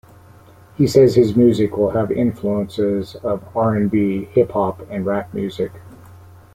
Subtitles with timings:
[0.77, 5.73] He says his music will have influences of R'n'B, hiphop and rap music.